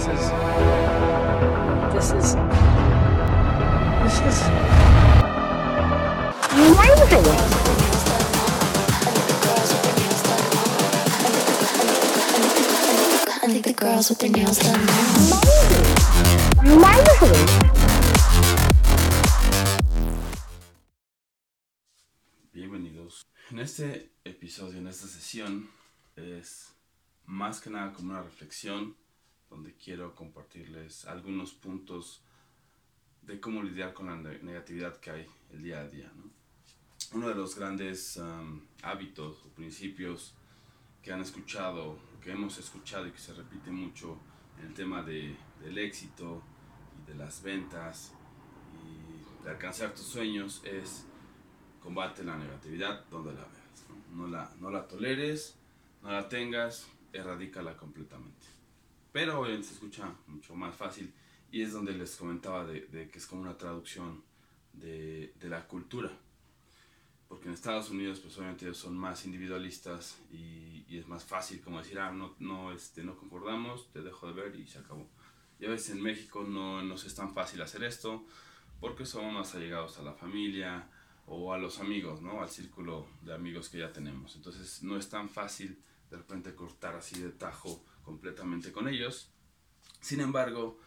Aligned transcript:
This 0.00 0.08
is. 0.08 0.30
This 1.92 2.08
is. 2.16 2.34
This 4.02 4.16
is. 4.28 4.38
Amazing! 6.56 7.26
I 13.28 13.46
think 13.46 13.64
the 13.66 13.74
girls 13.76 14.08
with 14.08 14.20
their 14.20 14.30
nails 14.30 14.58
done. 14.58 14.80
Amazing! 16.60 17.36
Bienvenidos. 22.54 23.26
En 23.50 23.58
este 23.58 24.12
episodio, 24.24 24.78
en 24.78 24.86
esta 24.86 25.06
sesión, 25.06 25.68
es 26.16 26.72
más 27.26 27.60
que 27.60 27.68
nada 27.68 27.92
como 27.92 28.12
una 28.12 28.22
reflexión 28.22 28.96
donde 29.50 29.74
quiero 29.74 30.14
compartirles 30.14 31.04
algunos 31.06 31.52
puntos 31.52 32.22
de 33.22 33.40
cómo 33.40 33.62
lidiar 33.62 33.92
con 33.92 34.06
la 34.06 34.16
ne- 34.16 34.38
negatividad 34.42 34.96
que 35.00 35.10
hay 35.10 35.26
el 35.52 35.62
día 35.62 35.80
a 35.80 35.88
día. 35.88 36.10
¿no? 36.16 36.30
Uno 37.12 37.28
de 37.28 37.34
los 37.34 37.56
grandes 37.56 38.16
um, 38.16 38.60
hábitos 38.82 39.42
o 39.44 39.48
principios 39.48 40.34
que 41.02 41.12
han 41.12 41.20
escuchado, 41.20 41.98
que 42.22 42.32
hemos 42.32 42.58
escuchado 42.58 43.06
y 43.06 43.10
que 43.10 43.18
se 43.18 43.34
repite 43.34 43.70
mucho 43.70 44.18
en 44.58 44.66
el 44.68 44.74
tema 44.74 45.02
de, 45.02 45.36
del 45.60 45.78
éxito 45.78 46.42
y 47.02 47.10
de 47.10 47.16
las 47.16 47.42
ventas 47.42 48.12
y 48.84 49.42
de 49.44 49.50
alcanzar 49.50 49.94
tus 49.94 50.06
sueños 50.06 50.62
es 50.64 51.06
combate 51.82 52.22
la 52.22 52.36
negatividad 52.36 53.04
donde 53.06 53.32
la 53.32 53.40
veas. 53.40 53.86
¿no? 53.88 54.16
No, 54.16 54.28
la, 54.28 54.52
no 54.60 54.70
la 54.70 54.86
toleres, 54.86 55.56
no 56.02 56.12
la 56.12 56.28
tengas, 56.28 56.86
erradícala 57.12 57.76
completamente. 57.76 58.46
Pero 59.12 59.40
obviamente 59.40 59.68
se 59.68 59.74
escucha 59.74 60.14
mucho 60.26 60.54
más 60.54 60.74
fácil 60.74 61.12
y 61.50 61.62
es 61.62 61.72
donde 61.72 61.92
les 61.92 62.14
comentaba 62.16 62.64
de, 62.64 63.08
que 63.10 63.18
es 63.18 63.26
como 63.26 63.42
una 63.42 63.56
traducción 63.56 64.22
de, 64.72 65.34
de 65.38 65.48
la 65.48 65.66
cultura. 65.66 66.10
Porque 67.28 67.48
en 67.48 67.54
Estados 67.54 67.90
Unidos, 67.90 68.20
pues 68.20 68.36
obviamente 68.38 68.64
ellos 68.64 68.78
son 68.78 68.96
más 68.96 69.24
individualistas 69.24 70.18
y, 70.32 70.84
y 70.88 70.98
es 70.98 71.06
más 71.06 71.24
fácil 71.24 71.60
como 71.60 71.78
decir, 71.78 71.98
ah, 71.98 72.10
no, 72.10 72.34
no, 72.40 72.72
este, 72.72 73.04
no 73.04 73.16
concordamos, 73.16 73.90
te 73.92 74.02
dejo 74.02 74.26
de 74.26 74.32
ver 74.32 74.56
y 74.56 74.66
se 74.66 74.78
acabó. 74.78 75.08
Y 75.60 75.66
a 75.66 75.70
veces 75.70 75.90
en 75.90 76.02
México 76.02 76.42
no 76.42 76.82
nos 76.82 77.04
es 77.04 77.14
tan 77.14 77.32
fácil 77.32 77.62
hacer 77.62 77.84
esto 77.84 78.24
porque 78.80 79.04
somos 79.04 79.32
más 79.32 79.54
allegados 79.54 79.98
a 79.98 80.02
la 80.02 80.14
familia 80.14 80.88
o 81.26 81.52
a 81.52 81.58
los 81.58 81.78
amigos, 81.78 82.22
¿no? 82.22 82.42
Al 82.42 82.48
círculo 82.48 83.06
de 83.22 83.34
amigos 83.34 83.68
que 83.68 83.78
ya 83.78 83.92
tenemos. 83.92 84.34
Entonces 84.36 84.82
no 84.82 84.96
es 84.96 85.08
tan 85.08 85.28
fácil 85.28 85.78
de 86.10 86.16
repente 86.16 86.54
cortar 86.54 86.96
así 86.96 87.20
de 87.20 87.30
tajo 87.30 87.84
completamente 88.10 88.72
con 88.72 88.88
ellos. 88.88 89.30
Sin 90.00 90.20
embargo, 90.20 90.80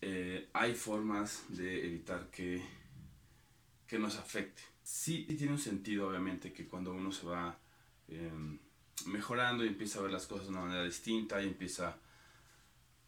eh, 0.00 0.48
hay 0.52 0.74
formas 0.74 1.44
de 1.48 1.86
evitar 1.86 2.30
que, 2.30 2.60
que 3.86 3.98
nos 3.98 4.16
afecte. 4.16 4.62
Sí 4.82 5.24
tiene 5.38 5.52
un 5.52 5.58
sentido, 5.58 6.08
obviamente, 6.08 6.52
que 6.52 6.66
cuando 6.66 6.92
uno 6.92 7.12
se 7.12 7.26
va 7.26 7.56
eh, 8.08 8.32
mejorando 9.06 9.64
y 9.64 9.68
empieza 9.68 10.00
a 10.00 10.02
ver 10.02 10.10
las 10.10 10.26
cosas 10.26 10.46
de 10.46 10.52
una 10.52 10.62
manera 10.62 10.82
distinta 10.82 11.40
y 11.40 11.46
empieza 11.46 11.96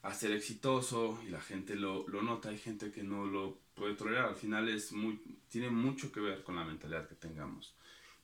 a 0.03 0.15
ser 0.15 0.31
exitoso 0.33 1.21
y 1.27 1.31
la 1.31 1.41
gente 1.41 1.75
lo, 1.75 2.07
lo 2.07 2.23
nota, 2.23 2.51
hay 2.51 2.59
gente 2.59 2.93
que 2.93 3.03
no 3.03 3.27
lo 3.27 3.59
puede 3.75 3.95
tolerar. 3.95 4.27
Al 4.27 4.37
final 4.37 4.69
es 4.69 4.93
muy, 4.93 5.21
tiene 5.49 5.71
mucho 5.71 6.13
que 6.13 6.21
ver 6.21 6.45
con 6.45 6.55
la 6.55 6.65
mentalidad 6.65 7.09
que 7.09 7.17
tengamos. 7.17 7.75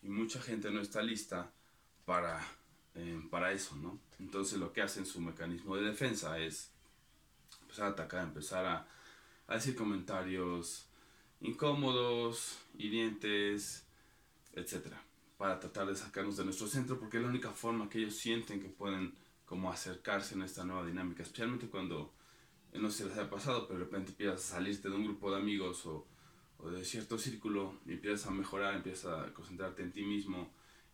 Y 0.02 0.08
mucha 0.08 0.40
gente 0.40 0.70
no 0.70 0.80
está 0.80 1.02
lista 1.02 1.52
para, 2.04 2.40
eh, 2.96 3.20
para 3.30 3.52
eso, 3.52 3.76
¿no? 3.76 3.98
Entonces 4.18 4.58
lo 4.58 4.72
que 4.72 4.80
hace 4.80 5.00
en 5.00 5.06
su 5.06 5.20
mecanismo 5.20 5.76
de 5.76 5.84
defensa 5.84 6.38
es 6.38 6.70
empezar 7.60 7.86
a 7.86 7.90
atacar, 7.90 8.24
empezar 8.24 8.64
a, 8.64 8.88
decir 9.54 9.76
comentarios 9.76 10.86
incómodos, 11.42 12.58
hirientes, 12.78 13.86
etcétera, 14.54 15.02
para 15.36 15.60
tratar 15.60 15.86
de 15.86 15.94
sacarnos 15.94 16.38
de 16.38 16.44
nuestro 16.44 16.66
centro, 16.66 16.98
porque 16.98 17.18
es 17.18 17.22
la 17.22 17.28
única 17.28 17.50
forma 17.50 17.90
que 17.90 17.98
ellos 17.98 18.16
sienten 18.16 18.60
que 18.60 18.68
pueden 18.68 19.14
como 19.44 19.70
acercarse 19.70 20.34
en 20.34 20.42
esta 20.42 20.64
nueva 20.64 20.86
dinámica, 20.86 21.22
especialmente 21.22 21.68
cuando, 21.68 22.14
eh, 22.72 22.78
no 22.78 22.90
si 22.90 23.04
les 23.04 23.12
haya 23.12 23.28
pasado, 23.28 23.66
pero 23.66 23.78
de 23.78 23.84
repente 23.84 24.12
empiezas 24.12 24.36
a 24.36 24.54
salirte 24.56 24.88
de 24.88 24.96
un 24.96 25.04
grupo 25.04 25.30
de 25.30 25.36
amigos 25.36 25.84
o, 25.84 26.06
o 26.58 26.70
de 26.70 26.82
cierto 26.82 27.18
círculo 27.18 27.74
y 27.84 27.92
empiezas 27.92 28.26
a 28.26 28.30
mejorar, 28.30 28.74
empiezas 28.74 29.28
a 29.28 29.34
concentrarte 29.34 29.82
en 29.82 29.92
ti 29.92 30.02
mismo, 30.02 30.50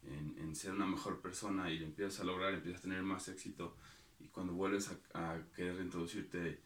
en, 0.06 0.36
en 0.38 0.56
ser 0.56 0.72
una 0.72 0.86
mejor 0.86 1.20
persona 1.20 1.70
y 1.70 1.78
lo 1.78 1.86
empiezas 1.86 2.20
a 2.20 2.24
lograr, 2.24 2.54
empiezas 2.54 2.80
a 2.80 2.82
tener 2.82 3.02
más 3.02 3.28
éxito 3.28 3.76
y 4.20 4.28
cuando 4.28 4.52
vuelves 4.52 4.90
a, 5.14 5.34
a 5.34 5.42
querer 5.54 5.80
introducirte 5.80 6.60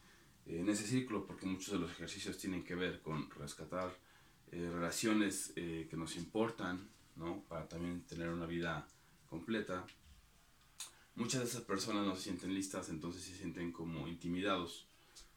en 0.45 0.69
ese 0.69 0.87
círculo, 0.87 1.25
porque 1.25 1.45
muchos 1.45 1.73
de 1.73 1.79
los 1.79 1.91
ejercicios 1.91 2.37
tienen 2.37 2.63
que 2.63 2.75
ver 2.75 3.01
con 3.01 3.29
rescatar 3.31 3.97
eh, 4.51 4.69
relaciones 4.71 5.51
eh, 5.57 5.87
que 5.89 5.97
nos 5.97 6.15
importan, 6.15 6.89
¿no? 7.17 7.43
Para 7.49 7.67
también 7.67 8.01
tener 8.03 8.29
una 8.29 8.45
vida 8.45 8.87
completa. 9.29 9.85
Muchas 11.15 11.41
de 11.41 11.47
esas 11.47 11.63
personas 11.63 12.05
no 12.05 12.15
se 12.15 12.23
sienten 12.23 12.53
listas, 12.53 12.89
entonces 12.89 13.23
se 13.23 13.35
sienten 13.35 13.73
como 13.73 14.07
intimidados. 14.07 14.87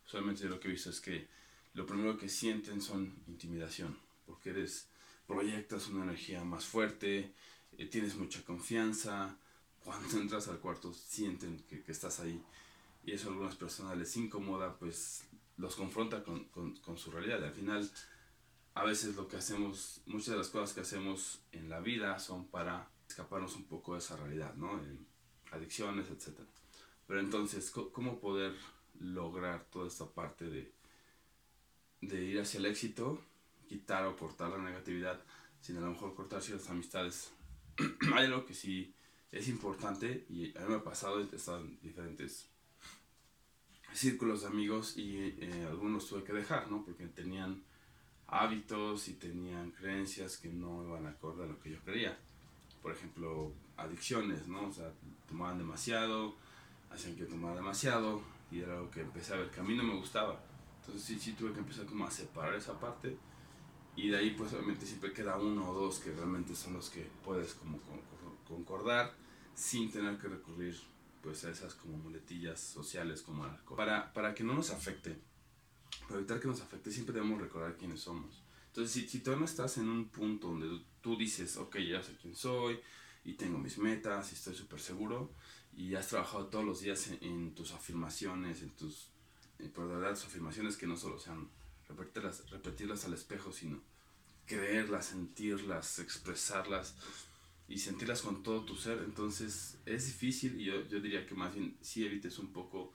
Solamente 0.05 0.49
lo 0.49 0.61
que 0.61 0.69
he 0.69 0.73
visto 0.73 0.91
es 0.91 1.01
que 1.01 1.27
lo 1.75 1.87
primero 1.87 2.17
que 2.17 2.29
sienten 2.29 2.81
son 2.81 3.21
intimidación, 3.27 3.99
porque 4.27 4.51
eres, 4.51 4.89
proyectas 5.27 5.89
una 5.89 6.05
energía 6.05 6.45
más 6.45 6.65
fuerte, 6.65 7.33
eh, 7.81 7.87
tienes 7.87 8.17
mucha 8.17 8.45
confianza, 8.45 9.37
cuando 9.85 10.09
entras 10.21 10.49
al 10.49 10.59
cuarto 10.59 10.93
sienten 10.93 11.59
que, 11.69 11.83
que 11.83 11.93
estás 11.93 12.21
ahí 12.21 12.43
y 13.05 13.13
eso 13.13 13.29
a 13.29 13.33
algunas 13.33 13.57
personas 13.57 13.97
les 13.97 14.17
incomoda, 14.17 14.77
pues 14.79 15.25
los 15.57 15.77
confronta 15.77 16.23
con, 16.23 16.45
con, 16.47 16.77
con 16.77 16.99
su 16.99 17.11
realidad. 17.11 17.43
Al 17.43 17.53
final, 17.53 17.91
a 18.75 18.85
veces 18.85 19.17
lo 19.17 19.29
que 19.29 19.37
hacemos, 19.37 20.03
muchas 20.07 20.29
de 20.29 20.37
las 20.37 20.49
cosas 20.49 20.75
que 20.75 20.81
hacemos 20.81 21.41
en 21.53 21.69
la 21.69 21.81
vida 21.81 22.19
son 22.19 22.47
para 22.47 22.91
escaparnos 23.09 23.57
un 23.57 23.65
poco 23.65 23.95
de 23.95 24.01
esa 24.01 24.17
realidad, 24.17 24.55
¿no? 24.55 24.81
Adicciones, 25.51 26.07
etc. 26.11 26.39
Pero 27.07 27.21
entonces, 27.21 27.71
¿cómo 27.71 28.21
poder 28.21 28.55
lograr 29.01 29.65
toda 29.71 29.89
esta 29.89 30.07
parte 30.07 30.45
de, 30.45 30.73
de 32.03 32.23
ir 32.23 32.41
hacia 32.41 32.59
el 32.59 32.67
éxito, 32.67 33.21
quitar 33.67 34.07
o 34.07 34.17
cortar 34.17 34.51
la 34.51 34.59
negatividad, 34.59 35.21
sin 35.61 35.79
a 35.79 35.81
lo 35.81 35.91
mejor 35.91 36.15
cortar 36.15 36.43
ciertas 36.43 36.71
amistades? 36.71 37.33
Hay 38.15 38.27
algo 38.27 38.45
que 38.47 38.55
sí 38.55 38.95
es 39.33 39.49
importante 39.49 40.27
y 40.29 40.57
a 40.57 40.63
mí 40.63 40.69
me 40.69 40.75
ha 40.77 40.85
pasado, 40.85 41.21
he 41.21 41.37
estado 41.37 41.61
en 41.61 41.79
diferentes 41.81 42.49
círculos 43.93 44.43
de 44.43 44.49
amigos 44.49 44.97
y 44.97 45.19
eh, 45.41 45.67
algunos 45.69 46.07
tuve 46.07 46.25
que 46.25 46.33
dejar, 46.33 46.71
¿no? 46.71 46.85
Porque 46.85 47.07
tenían 47.07 47.63
hábitos 48.27 49.09
y 49.09 49.15
tenían 49.15 49.73
creencias 49.73 50.37
que 50.37 50.49
no 50.49 50.85
iban 50.85 51.07
acorde 51.07 51.45
a 51.45 51.47
lo 51.47 51.61
que 51.61 51.71
yo 51.71 51.85
quería. 51.85 52.17
Por 52.83 52.93
ejemplo, 52.93 53.53
adicciones, 53.77 54.47
¿no? 54.49 54.69
O 54.69 54.73
sea, 54.73 54.93
tomaban 55.29 55.59
demasiado, 55.59 56.35
hacían 56.91 57.17
que 57.17 57.25
tomara 57.25 57.57
demasiado 57.57 58.23
y 58.51 58.61
era 58.61 58.75
algo 58.75 58.91
que 58.91 59.01
empecé 59.01 59.35
a 59.35 59.37
ver 59.37 59.51
que 59.51 59.61
a 59.61 59.65
mí 59.65 59.77
no 59.77 59.83
me 59.83 59.95
gustaba. 59.95 60.41
Entonces 60.81 61.03
sí, 61.03 61.19
sí 61.19 61.33
tuve 61.33 61.53
que 61.53 61.61
empezar 61.61 61.87
como 61.87 62.07
a 62.07 62.11
separar 62.11 62.55
esa 62.55 62.79
parte 62.79 63.17
y 64.03 64.09
de 64.09 64.17
ahí 64.19 64.31
pues 64.31 64.53
obviamente 64.53 64.87
siempre 64.87 65.13
queda 65.13 65.37
uno 65.37 65.71
o 65.71 65.75
dos 65.75 65.99
que 65.99 66.13
realmente 66.13 66.55
son 66.55 66.75
los 66.75 66.91
que 66.91 67.09
puedes 67.25 67.55
como 67.55 67.79
con- 67.81 68.01
concordar 68.47 69.15
sin 69.55 69.91
tener 69.91 70.19
que 70.19 70.29
recurrir 70.29 70.75
pues 71.23 71.45
a 71.45 71.51
esas 71.51 71.75
como 71.75 71.99
muletillas 71.99 72.59
sociales 72.61 73.23
como 73.23 73.45
el 73.45 73.51
alcohol. 73.51 73.77
Para, 73.77 74.13
para 74.13 74.35
que 74.35 74.43
no 74.43 74.55
nos 74.55 74.71
afecte, 74.71 75.21
para 76.09 76.19
evitar 76.19 76.41
que 76.41 76.49
nos 76.49 76.61
afecte, 76.61 76.91
siempre 76.91 77.15
debemos 77.15 77.41
recordar 77.41 77.77
quiénes 77.77 78.01
somos. 78.01 78.43
Entonces, 78.69 78.93
si, 78.93 79.09
si 79.09 79.19
todavía 79.21 79.41
no 79.41 79.45
estás 79.47 79.77
en 79.79 79.89
un 79.89 80.09
punto 80.09 80.49
donde 80.49 80.83
tú 81.03 81.17
dices, 81.17 81.57
ok, 81.57 81.77
ya 81.79 82.03
sé 82.03 82.17
quién 82.21 82.35
soy 82.35 82.81
y 83.25 83.35
tengo 83.35 83.59
mis 83.59 83.77
metas 83.79 84.31
y 84.33 84.35
estoy 84.35 84.55
súper 84.55 84.81
seguro 84.81 85.35
y 85.77 85.95
has 85.95 86.09
trabajado 86.09 86.47
todos 86.47 86.65
los 86.65 86.81
días 86.81 87.09
en, 87.09 87.19
en 87.23 87.55
tus 87.55 87.73
afirmaciones, 87.73 88.63
en 88.63 88.71
tus, 88.71 89.11
en, 89.59 89.71
por 89.73 89.89
verdad, 89.89 90.15
tus 90.15 90.25
afirmaciones 90.25 90.77
que 90.77 90.87
no 90.87 90.97
solo 90.97 91.19
sean 91.19 91.51
repetirlas, 91.89 92.49
repetirlas 92.51 93.05
al 93.05 93.15
espejo, 93.15 93.53
sino 93.53 93.81
creerlas, 94.51 95.07
sentirlas, 95.07 96.01
expresarlas 96.01 96.97
y 97.69 97.79
sentirlas 97.79 98.21
con 98.23 98.43
todo 98.43 98.65
tu 98.65 98.75
ser. 98.75 98.99
Entonces 99.05 99.79
es 99.87 100.07
difícil 100.07 100.61
y 100.61 100.65
yo, 100.65 100.87
yo 100.89 101.01
diría 101.01 101.25
que 101.25 101.37
más 101.37 101.55
bien 101.55 101.77
sí 101.81 102.05
evites 102.05 102.37
un 102.41 102.53
poco 102.53 102.93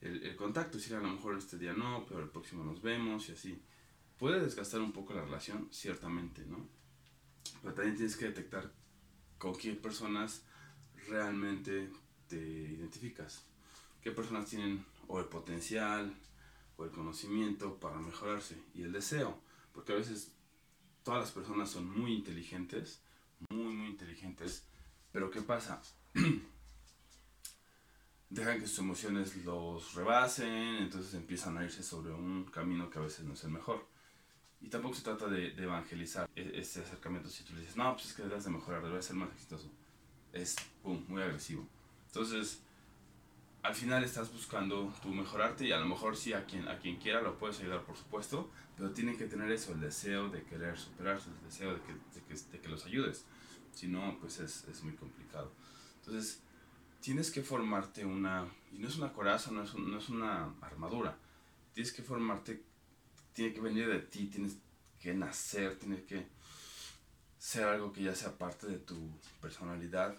el, 0.00 0.24
el 0.24 0.34
contacto. 0.34 0.80
Si 0.80 0.92
a 0.92 0.98
lo 0.98 1.08
mejor 1.08 1.38
este 1.38 1.58
día 1.58 1.74
no, 1.74 2.04
pero 2.08 2.20
el 2.22 2.28
próximo 2.28 2.64
nos 2.64 2.82
vemos 2.82 3.28
y 3.28 3.32
así. 3.32 3.62
Puede 4.18 4.40
desgastar 4.40 4.80
un 4.80 4.92
poco 4.92 5.14
la 5.14 5.22
relación, 5.22 5.68
ciertamente, 5.70 6.44
¿no? 6.46 6.66
Pero 7.62 7.74
también 7.74 7.96
tienes 7.96 8.16
que 8.16 8.24
detectar 8.24 8.72
con 9.38 9.54
qué 9.54 9.74
personas 9.74 10.42
realmente 11.06 11.88
te 12.26 12.36
identificas. 12.36 13.44
¿Qué 14.02 14.10
personas 14.10 14.48
tienen 14.48 14.84
o 15.06 15.20
el 15.20 15.26
potencial 15.26 16.12
o 16.76 16.84
el 16.84 16.90
conocimiento 16.90 17.78
para 17.78 17.98
mejorarse 17.98 18.56
y 18.74 18.82
el 18.82 18.92
deseo? 18.92 19.38
Porque 19.72 19.92
a 19.92 19.96
veces 19.96 20.32
todas 21.06 21.20
las 21.20 21.30
personas 21.30 21.70
son 21.70 21.88
muy 21.88 22.14
inteligentes, 22.14 23.00
muy, 23.50 23.72
muy 23.72 23.86
inteligentes, 23.86 24.64
pero 25.12 25.30
¿qué 25.30 25.40
pasa? 25.40 25.80
dejan 28.28 28.58
que 28.58 28.66
sus 28.66 28.80
emociones 28.80 29.36
los 29.44 29.94
rebasen, 29.94 30.78
entonces 30.78 31.14
empiezan 31.14 31.56
a 31.58 31.64
irse 31.64 31.84
sobre 31.84 32.12
un 32.12 32.46
camino 32.46 32.90
que 32.90 32.98
a 32.98 33.02
veces 33.02 33.24
no 33.24 33.34
es 33.34 33.44
el 33.44 33.50
mejor. 33.50 33.86
Y 34.60 34.68
tampoco 34.68 34.96
se 34.96 35.04
trata 35.04 35.28
de, 35.28 35.54
evangelizar 35.56 36.28
este 36.34 36.80
acercamiento 36.80 37.30
si 37.30 37.44
tú 37.44 37.54
le 37.54 37.60
dices, 37.60 37.76
no, 37.76 37.94
pues 37.94 38.06
es 38.06 38.12
que 38.12 38.24
debes 38.24 38.42
de 38.42 38.50
mejorar, 38.50 38.82
debes 38.82 39.04
ser 39.04 39.14
más 39.14 39.30
exitoso. 39.30 39.70
Es, 40.32 40.56
pum, 40.82 41.04
muy 41.06 41.22
agresivo. 41.22 41.68
Entonces, 42.06 42.62
al 43.66 43.74
final 43.74 44.04
estás 44.04 44.32
buscando 44.32 44.94
tú 45.02 45.08
mejorarte 45.08 45.66
y 45.66 45.72
a 45.72 45.78
lo 45.78 45.86
mejor 45.86 46.16
sí 46.16 46.32
a 46.32 46.46
quien, 46.46 46.68
a 46.68 46.78
quien 46.78 46.96
quiera 46.98 47.20
lo 47.20 47.36
puedes 47.36 47.58
ayudar, 47.58 47.82
por 47.82 47.96
supuesto, 47.96 48.48
pero 48.76 48.92
tienen 48.92 49.18
que 49.18 49.26
tener 49.26 49.50
eso, 49.50 49.72
el 49.72 49.80
deseo 49.80 50.28
de 50.28 50.44
querer 50.44 50.78
superarse, 50.78 51.30
el 51.30 51.44
deseo 51.44 51.74
de 51.74 51.80
que, 51.80 51.92
de 51.92 52.26
que, 52.28 52.34
de 52.34 52.60
que 52.60 52.68
los 52.68 52.86
ayudes. 52.86 53.24
Si 53.72 53.88
no, 53.88 54.18
pues 54.20 54.38
es, 54.38 54.64
es 54.68 54.84
muy 54.84 54.94
complicado. 54.94 55.52
Entonces, 55.98 56.40
tienes 57.00 57.32
que 57.32 57.42
formarte 57.42 58.04
una, 58.04 58.46
y 58.72 58.78
no 58.78 58.86
es 58.86 58.98
una 58.98 59.12
coraza, 59.12 59.50
no 59.50 59.64
es, 59.64 59.74
no 59.74 59.98
es 59.98 60.08
una 60.10 60.54
armadura, 60.60 61.18
tienes 61.74 61.92
que 61.92 62.02
formarte, 62.02 62.62
tiene 63.32 63.52
que 63.52 63.60
venir 63.60 63.88
de 63.88 63.98
ti, 63.98 64.26
tienes 64.26 64.58
que 65.00 65.12
nacer, 65.12 65.76
tiene 65.76 66.04
que 66.04 66.28
ser 67.36 67.64
algo 67.64 67.92
que 67.92 68.04
ya 68.04 68.14
sea 68.14 68.38
parte 68.38 68.68
de 68.68 68.78
tu 68.78 69.10
personalidad, 69.40 70.16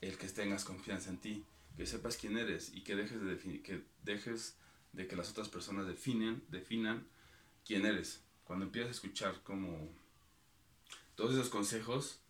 el 0.00 0.16
que 0.16 0.28
tengas 0.28 0.64
confianza 0.64 1.10
en 1.10 1.18
ti, 1.18 1.44
que 1.76 1.86
sepas 1.86 2.16
quién 2.16 2.38
eres 2.38 2.72
y 2.74 2.82
que 2.82 2.96
dejes 2.96 3.22
de 3.22 3.62
que 3.62 3.84
dejes 4.02 4.56
de 4.92 5.06
que 5.06 5.16
las 5.16 5.30
otras 5.30 5.48
personas 5.48 5.86
definen, 5.86 6.42
definan 6.48 7.06
quién 7.64 7.84
eres. 7.84 8.24
Cuando 8.44 8.64
empiezas 8.64 8.88
a 8.88 8.92
escuchar 8.92 9.42
como 9.42 9.92
todos 11.14 11.34
esos 11.34 11.50
consejos 11.50 12.20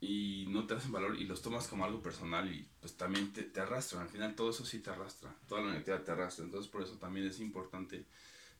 y 0.00 0.46
no 0.48 0.66
te 0.66 0.74
hacen 0.74 0.92
valor 0.92 1.16
y 1.16 1.24
los 1.24 1.40
tomas 1.40 1.68
como 1.68 1.84
algo 1.84 2.02
personal 2.02 2.52
y 2.52 2.68
pues 2.80 2.96
también 2.96 3.32
te, 3.32 3.44
te 3.44 3.60
arrastran. 3.60 4.02
Al 4.02 4.08
final 4.08 4.34
todo 4.34 4.50
eso 4.50 4.64
sí 4.64 4.80
te 4.80 4.90
arrastra, 4.90 5.34
toda 5.48 5.62
la 5.62 5.68
negatividad 5.68 6.02
te 6.02 6.10
arrastra. 6.10 6.44
Entonces 6.44 6.70
por 6.70 6.82
eso 6.82 6.98
también 6.98 7.26
es 7.26 7.40
importante 7.40 8.06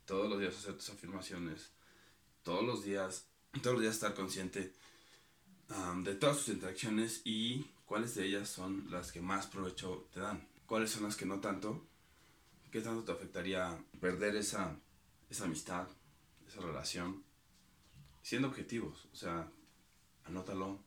todos 0.07 0.31
los 0.31 0.41
días 0.41 0.57
hacer 0.57 0.75
tus 0.75 0.91
afirmaciones, 0.91 1.73
todos 2.43 2.65
los 2.65 2.85
días, 2.85 3.27
todos 3.61 3.75
los 3.75 3.83
días 3.83 3.95
estar 3.95 4.15
consciente 4.15 4.73
de 6.05 6.15
todas 6.15 6.39
tus 6.39 6.49
interacciones 6.49 7.23
y 7.25 7.67
cuáles 7.93 8.15
de 8.15 8.25
ellas 8.25 8.49
son 8.49 8.91
las 8.91 9.12
que 9.12 9.21
más 9.21 9.47
provecho 9.47 10.09
te 10.15 10.21
dan, 10.21 10.49
cuáles 10.65 10.91
son 10.91 11.03
las 11.03 11.15
que 11.15 11.27
no 11.27 11.41
tanto, 11.41 11.87
qué 12.71 12.81
tanto 12.81 13.05
te 13.05 13.12
afectaría 13.12 13.85
perder 14.00 14.35
esa, 14.35 14.81
esa 15.29 15.44
amistad, 15.44 15.87
esa 16.49 16.62
relación, 16.62 17.23
siendo 18.23 18.49
objetivos, 18.49 19.11
o 19.12 19.15
sea, 19.15 19.53
anótalo 20.25 20.83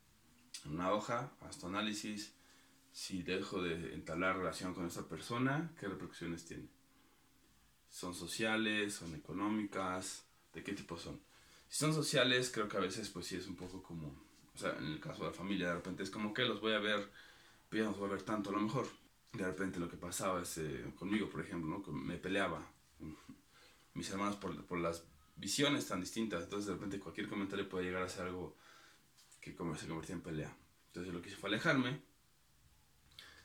en 0.66 0.72
una 0.72 0.94
hoja, 0.94 1.32
haz 1.42 1.60
tu 1.60 1.68
análisis, 1.68 2.34
si 2.92 3.22
dejo 3.22 3.62
de 3.62 3.94
entablar 3.94 4.38
relación 4.38 4.74
con 4.74 4.88
esa 4.88 5.08
persona, 5.08 5.76
qué 5.80 5.88
repercusiones 5.88 6.44
tiene. 6.44 6.68
Son 7.88 8.16
sociales, 8.16 8.96
son 8.96 9.14
económicas, 9.14 10.26
de 10.56 10.64
qué 10.64 10.74
tipo 10.74 10.98
son. 10.98 11.22
Si 11.68 11.78
son 11.78 11.94
sociales, 11.94 12.50
creo 12.52 12.68
que 12.68 12.78
a 12.78 12.80
veces 12.80 13.12
pues 13.12 13.28
sí 13.28 13.36
es 13.36 13.46
un 13.46 13.56
poco 13.56 13.84
como, 13.84 14.25
o 14.56 14.58
sea, 14.58 14.76
en 14.78 14.86
el 14.86 15.00
caso 15.00 15.24
de 15.24 15.30
la 15.30 15.36
familia, 15.36 15.68
de 15.68 15.76
repente 15.76 16.04
es 16.04 16.10
como 16.10 16.34
que 16.34 16.46
los 16.46 16.62
voy 16.62 16.74
a 16.74 16.80
ver, 16.80 17.12
pero 17.70 17.84
ya 17.84 17.86
no 17.86 17.92
los 17.92 18.00
voy 18.00 18.10
a 18.10 18.14
ver 18.14 18.24
tanto 18.24 18.50
a 18.50 18.54
lo 18.54 18.62
mejor. 18.62 18.88
De 19.34 19.46
repente 19.46 19.80
lo 19.80 19.90
que 19.90 19.98
pasaba 19.98 20.42
es, 20.42 20.58
eh, 20.58 20.86
conmigo, 20.96 21.30
por 21.30 21.42
ejemplo, 21.42 21.70
¿no? 21.70 21.92
Me 21.92 22.18
peleaba 22.18 22.66
mis 23.94 24.10
hermanos 24.10 24.38
por, 24.38 24.66
por 24.66 24.80
las 24.80 25.06
visiones 25.36 25.88
tan 25.88 26.00
distintas, 26.00 26.44
entonces 26.44 26.68
de 26.68 26.74
repente 26.74 27.00
cualquier 27.00 27.28
comentario 27.28 27.68
puede 27.68 27.86
llegar 27.86 28.04
a 28.04 28.10
ser 28.10 28.28
algo 28.28 28.56
que 29.42 29.52
se 29.52 29.88
convertía 29.88 30.16
en 30.16 30.22
pelea. 30.22 30.58
Entonces 30.88 31.14
lo 31.14 31.22
que 31.22 31.28
hice 31.28 31.38
fue 31.38 31.50
alejarme, 31.50 32.02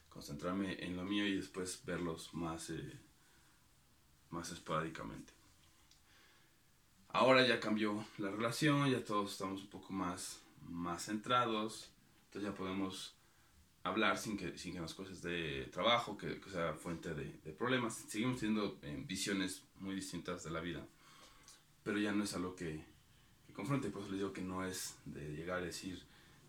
concentrarme 0.08 0.82
en 0.84 0.96
lo 0.96 1.04
mío 1.04 1.26
y 1.26 1.36
después 1.36 1.84
verlos 1.84 2.32
más, 2.32 2.70
eh, 2.70 2.98
más 4.30 4.50
esporádicamente. 4.50 5.32
Ahora 7.08 7.46
ya 7.46 7.58
cambió 7.58 8.04
la 8.18 8.30
relación, 8.30 8.88
ya 8.88 9.04
todos 9.04 9.32
estamos 9.32 9.62
un 9.62 9.68
poco 9.68 9.92
más, 9.92 10.40
más 10.68 11.06
centrados, 11.06 11.90
entonces 12.26 12.50
ya 12.50 12.56
podemos 12.56 13.14
hablar 13.82 14.18
sin 14.18 14.36
que, 14.36 14.56
sin 14.58 14.72
que 14.74 14.80
nos 14.80 14.94
cosas 14.94 15.22
de 15.22 15.68
trabajo, 15.72 16.16
que, 16.16 16.40
que 16.40 16.50
sea 16.50 16.74
fuente 16.74 17.14
de, 17.14 17.40
de 17.44 17.52
problemas. 17.52 17.94
Seguimos 18.08 18.38
teniendo 18.38 18.78
eh, 18.82 19.02
visiones 19.06 19.64
muy 19.78 19.94
distintas 19.94 20.44
de 20.44 20.50
la 20.50 20.60
vida, 20.60 20.86
pero 21.82 21.98
ya 21.98 22.12
no 22.12 22.24
es 22.24 22.34
algo 22.34 22.54
que, 22.54 22.84
que 23.46 23.52
confronte, 23.52 23.90
por 23.90 24.02
eso 24.02 24.10
les 24.10 24.20
digo 24.20 24.32
que 24.32 24.42
no 24.42 24.64
es 24.64 24.96
de 25.06 25.32
llegar 25.34 25.58
a 25.58 25.64
decir, 25.64 26.02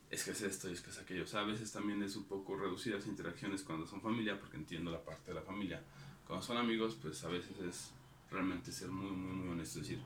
es 0.10 0.26
que 0.26 0.32
es 0.32 0.42
esto 0.42 0.70
y 0.70 0.74
es 0.74 0.82
que 0.82 0.90
es 0.90 0.98
aquello. 0.98 1.24
O 1.24 1.28
sea, 1.28 1.40
a 1.40 1.46
veces 1.46 1.72
también 1.72 2.04
es 2.04 2.18
un 2.18 2.26
poco 2.26 2.58
reducir 2.58 2.94
las 2.94 3.08
interacciones 3.08 3.64
cuando 3.64 3.88
son 3.88 4.02
familia, 4.02 4.38
porque 4.38 4.58
entiendo 4.58 4.92
la 4.92 5.04
parte 5.04 5.32
de 5.32 5.36
la 5.36 5.42
familia. 5.42 5.82
Cuando 6.28 6.46
son 6.46 6.58
amigos, 6.58 6.98
pues 7.02 7.24
a 7.24 7.30
veces 7.30 7.58
es 7.60 7.92
realmente 8.30 8.74
ser 8.74 8.90
muy, 8.90 9.12
muy, 9.12 9.34
muy 9.34 9.50
honesto. 9.50 9.80
Es 9.80 9.88
decir, 9.88 10.04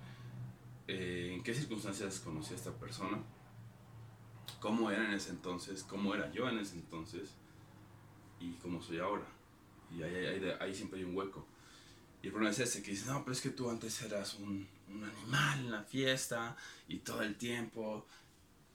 eh, 0.88 1.32
en 1.34 1.42
qué 1.42 1.56
circunstancias 1.56 2.20
conocí 2.20 2.54
a 2.54 2.58
esta 2.58 2.72
persona, 2.72 3.18
cómo 4.60 4.92
era 4.92 5.06
en 5.06 5.14
ese 5.14 5.32
entonces, 5.32 5.84
cómo 5.84 6.16
era 6.16 6.32
yo 6.32 6.50
en 6.50 6.60
ese 6.60 6.76
entonces 6.76 7.36
y 8.40 8.54
cómo 8.56 8.82
soy 8.82 9.00
ahora. 9.00 9.26
Y 9.92 10.04
ahí, 10.04 10.16
ahí, 10.16 10.52
ahí- 10.60 10.76
siempre 10.76 11.00
hay 11.00 11.06
un 11.06 11.16
hueco. 11.16 11.48
Y 12.22 12.28
el 12.28 12.34
problema 12.34 12.52
es 12.52 12.60
ese, 12.60 12.84
que 12.84 12.92
dices, 12.92 13.08
no, 13.08 13.22
pero 13.24 13.34
es 13.34 13.42
que 13.42 13.52
tú 13.52 13.70
antes 13.70 14.02
eras 14.04 14.36
un, 14.36 14.68
un 14.90 15.04
animal 15.04 15.60
en 15.62 15.72
la 15.72 15.84
fiesta 15.84 16.56
y 16.88 17.00
todo 17.00 17.22
el 17.24 17.38
tiempo. 17.38 18.06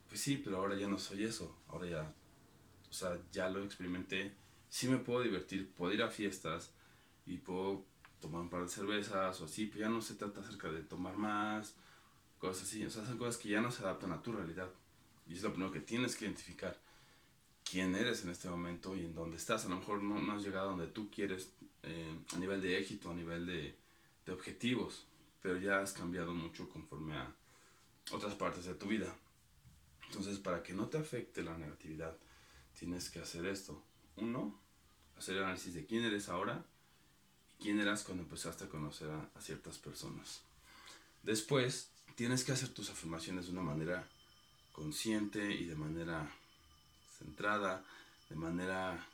Pues 0.08 0.20
sí, 0.20 0.40
pero 0.44 0.58
ahora 0.58 0.76
ya 0.76 0.88
no 0.88 0.98
soy 0.98 1.24
eso. 1.24 1.56
Ahora 1.68 1.88
ya, 1.88 2.14
o 2.90 2.92
sea, 2.92 3.18
ya 3.32 3.48
lo 3.50 3.64
experimenté. 3.64 4.36
Sí 4.68 4.88
me 4.88 4.98
puedo 4.98 5.22
divertir, 5.22 5.72
puedo 5.74 5.92
ir 5.94 6.02
a 6.02 6.10
fiestas 6.10 6.72
y 7.26 7.38
puedo 7.38 7.86
tomar 8.20 8.42
un 8.42 8.50
par 8.50 8.62
de 8.62 8.68
cervezas 8.68 9.40
o 9.42 9.46
así, 9.46 9.66
pero 9.66 9.82
ya 9.82 9.90
no 9.90 10.02
se 10.02 10.14
trata 10.16 10.40
acerca 10.40 10.70
de 10.72 10.82
tomar 10.82 11.16
más, 11.16 11.76
cosas 12.38 12.64
así. 12.64 12.84
O 12.86 12.90
sea, 12.90 13.06
son 13.06 13.18
cosas 13.18 13.38
que 13.38 13.50
ya 13.50 13.60
no 13.62 13.70
se 13.72 13.82
adaptan 13.84 14.12
a 14.12 14.22
tu 14.22 14.32
realidad. 14.32 14.70
Y 15.30 15.34
es 15.34 15.42
lo 15.42 15.50
primero 15.50 15.70
que 15.70 15.80
tienes 15.80 16.16
que 16.16 16.24
identificar. 16.24 16.76
Quién 17.64 17.94
eres 17.94 18.24
en 18.24 18.30
este 18.30 18.48
momento 18.48 18.96
y 18.96 19.04
en 19.04 19.14
dónde 19.14 19.36
estás. 19.36 19.64
A 19.64 19.68
lo 19.68 19.76
mejor 19.76 20.02
no, 20.02 20.32
has 20.32 20.42
llegado 20.42 20.66
a 20.66 20.70
donde 20.72 20.88
tú 20.88 21.08
quieres 21.08 21.52
eh, 21.84 22.18
a 22.34 22.38
nivel 22.38 22.60
de 22.60 22.76
éxito, 22.78 23.10
a 23.10 23.14
nivel 23.14 23.46
de, 23.46 23.78
objetivos, 24.30 25.06
pero 25.42 25.58
ya 25.58 25.80
has 25.80 25.92
cambiado 25.92 26.32
mucho 26.32 26.68
conforme 26.68 27.16
a 27.16 27.34
otras 28.12 28.36
partes 28.36 28.64
de 28.64 28.74
tu 28.74 28.86
vida. 28.86 29.12
Entonces, 30.06 30.38
para 30.38 30.62
que 30.62 30.72
no 30.72 30.88
te 30.88 30.98
afecte 30.98 31.42
la 31.42 31.58
negatividad, 31.58 32.16
tienes 32.78 33.10
que 33.10 33.18
hacer 33.18 33.44
esto. 33.46 33.82
Uno, 34.16 34.56
hacer 35.18 35.36
el 35.36 35.42
análisis 35.42 35.74
de 35.74 35.84
quién 35.84 36.04
eres 36.04 36.28
ahora 36.28 36.64
y 37.58 37.64
quién 37.64 37.80
eras 37.80 38.04
cuando 38.04 38.22
empezaste 38.22 38.64
a 38.64 38.68
conocer 38.68 39.10
a 39.10 39.40
ciertas 39.40 39.78
personas. 39.78 40.42
Después, 41.24 41.90
tienes 42.14 42.44
que 42.44 42.52
hacer 42.52 42.68
tus 42.68 42.88
afirmaciones 42.90 43.46
de 43.46 43.52
una 43.52 43.62
manera 43.62 44.08
consciente 44.80 45.52
y 45.52 45.66
de 45.66 45.74
manera 45.74 46.34
centrada, 47.18 47.84
de 48.30 48.36
manera 48.36 49.06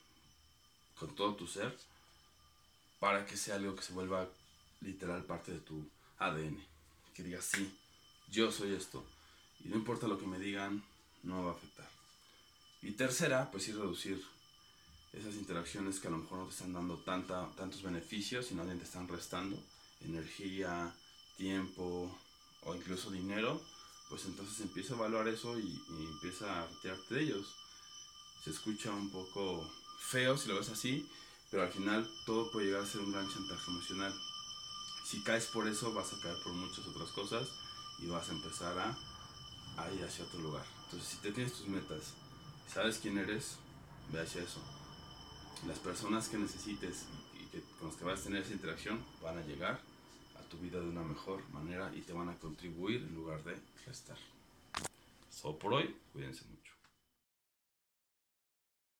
con 0.97 1.13
todo 1.17 1.35
tu 1.35 1.49
ser, 1.49 1.77
para 3.01 3.27
que 3.27 3.37
sea 3.37 3.57
algo 3.57 3.75
que 3.75 3.83
se 3.83 3.93
vuelva 3.93 4.29
literal 4.81 5.25
parte 5.25 5.51
de 5.51 5.59
tu 5.59 5.85
ADN. 6.19 6.65
Que 7.15 7.25
digas, 7.25 7.47
sí, 7.47 7.77
yo 8.31 8.53
soy 8.53 8.75
esto. 8.75 9.05
Y 9.65 9.69
no 9.69 9.75
importa 9.75 10.07
lo 10.07 10.21
que 10.21 10.27
me 10.29 10.39
digan, 10.39 10.85
no 11.25 11.47
va 11.47 11.51
a 11.51 11.55
afectar. 11.55 11.89
Y 12.83 12.93
tercera, 12.93 13.51
pues 13.51 13.65
sí 13.65 13.73
reducir 13.73 14.25
esas 15.13 15.35
interacciones 15.35 15.99
que 15.99 16.07
a 16.07 16.13
lo 16.13 16.19
mejor 16.19 16.39
no 16.39 16.45
te 16.45 16.53
están 16.53 16.75
dando 16.75 16.97
tanta, 16.99 17.51
tantos 17.57 17.83
beneficios, 17.83 18.47
sino 18.47 18.65
bien 18.65 18.79
te 18.79 18.85
están 18.85 19.09
restando 19.09 19.61
energía, 20.01 20.95
tiempo 21.37 22.17
o 22.63 22.75
incluso 22.77 23.11
dinero, 23.11 23.61
pues 24.09 24.25
entonces 24.27 24.61
empieza 24.61 24.95
a 24.95 24.97
evaluar 24.97 25.29
eso 25.29 25.59
y, 25.59 25.83
empieza 25.89 26.63
a 26.63 26.67
retirarte 26.67 27.15
de 27.15 27.23
ellos. 27.23 27.55
Se 28.45 28.51
escucha 28.51 28.93
un 28.93 29.11
poco 29.11 29.69
feo 29.99 30.37
si 30.37 30.49
lo 30.49 30.57
ves 30.57 30.69
así, 30.69 31.09
pero 31.51 31.65
al 31.65 31.73
final 31.73 32.09
todo 32.25 32.51
puede 32.51 32.67
llegar 32.67 32.83
a 32.83 32.87
ser 32.87 33.01
un 33.01 33.13
gran 33.13 33.29
chantaje 33.29 33.71
emocional. 33.71 34.15
Si 35.05 35.23
caes 35.23 35.47
por 35.47 35.67
eso, 35.69 35.93
vas 35.93 36.13
a 36.13 36.21
caer 36.21 36.37
por 36.43 36.53
muchas 36.53 36.87
otras 36.87 37.11
cosas 37.11 37.49
y 37.99 38.07
vas 38.07 38.29
a 38.29 38.33
empezar 38.33 38.79
a, 38.79 38.97
ir 39.93 40.05
hacia 40.05 40.25
otro 40.25 40.41
lugar. 40.41 40.65
Entonces, 40.85 41.09
si 41.09 41.17
te 41.19 41.33
tienes 41.33 41.53
tus 41.53 41.67
metas, 41.67 42.15
sabes 42.73 42.99
quién 42.99 43.19
eres, 43.19 43.57
ve 44.13 44.21
hacia 44.21 44.43
eso. 44.43 44.61
Las 45.67 45.79
personas 45.79 46.29
que 46.29 46.39
necesites 46.39 47.05
y, 47.35 47.45
que, 47.47 47.63
con 47.79 47.89
las 47.89 47.97
que 47.97 48.05
vas 48.05 48.21
a 48.21 48.25
tener 48.25 48.43
esa 48.43 48.53
interacción 48.53 49.05
van 49.23 49.39
a 49.39 49.43
llegar 49.43 49.81
tu 50.49 50.59
vida 50.59 50.81
de 50.81 50.89
una 50.89 51.03
mejor 51.03 51.41
manera 51.51 51.93
y 51.95 52.03
te 52.03 52.13
van 52.13 52.29
a 52.29 52.35
contribuir 52.35 53.03
en 53.03 53.15
lugar 53.15 53.43
de 53.45 53.57
restar. 53.87 54.19
Solo 55.31 55.59
por 55.59 55.75
hoy, 55.75 55.95
cuídense 56.13 56.45
mucho. 56.45 56.76